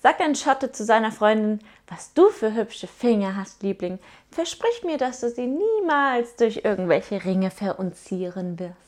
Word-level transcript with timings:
sagt 0.00 0.20
ein 0.20 0.34
Schotte 0.34 0.72
zu 0.72 0.84
seiner 0.84 1.12
Freundin, 1.12 1.60
was 1.86 2.12
du 2.14 2.28
für 2.30 2.54
hübsche 2.54 2.86
Finger 2.86 3.36
hast, 3.36 3.62
Liebling. 3.62 3.98
Versprich 4.30 4.84
mir, 4.84 4.98
dass 4.98 5.20
du 5.20 5.30
sie 5.30 5.46
niemals 5.46 6.36
durch 6.36 6.60
irgendwelche 6.64 7.24
Ringe 7.24 7.50
verunzieren 7.50 8.58
wirst. 8.58 8.87